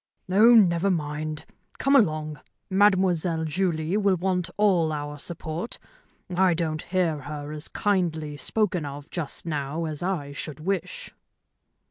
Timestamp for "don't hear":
6.55-7.19